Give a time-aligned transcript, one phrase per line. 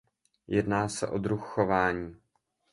[0.47, 2.17] Jedná se o druh chování.